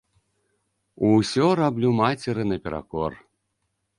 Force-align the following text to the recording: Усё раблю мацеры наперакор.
Усё 1.09 1.47
раблю 1.59 1.89
мацеры 2.01 2.43
наперакор. 2.53 3.11